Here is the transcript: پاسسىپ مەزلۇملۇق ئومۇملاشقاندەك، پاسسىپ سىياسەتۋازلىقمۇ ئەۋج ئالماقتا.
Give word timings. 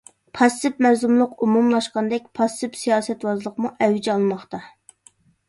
پاسسىپ 0.37 0.79
مەزلۇملۇق 0.85 1.35
ئومۇملاشقاندەك، 1.47 2.25
پاسسىپ 2.39 2.81
سىياسەتۋازلىقمۇ 2.85 3.73
ئەۋج 3.89 4.11
ئالماقتا. 4.17 4.63